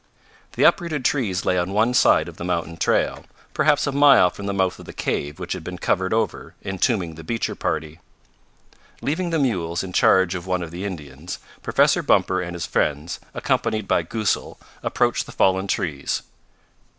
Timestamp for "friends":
12.65-13.19